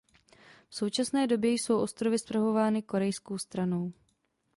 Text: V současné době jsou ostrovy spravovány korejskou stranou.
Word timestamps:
V 0.69 0.75
současné 0.75 1.27
době 1.27 1.51
jsou 1.53 1.79
ostrovy 1.81 2.19
spravovány 2.19 2.81
korejskou 2.81 3.37
stranou. 3.37 3.93